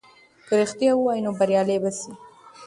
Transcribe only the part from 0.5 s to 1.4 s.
رښتیا ووایې نو